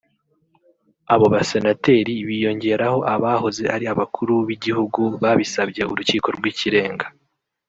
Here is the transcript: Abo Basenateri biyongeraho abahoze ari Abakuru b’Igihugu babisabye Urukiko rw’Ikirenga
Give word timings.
Abo 1.13 1.25
Basenateri 1.33 2.13
biyongeraho 2.27 2.97
abahoze 3.13 3.63
ari 3.75 3.85
Abakuru 3.93 4.33
b’Igihugu 4.47 5.01
babisabye 5.21 5.81
Urukiko 5.91 6.27
rw’Ikirenga 6.37 7.05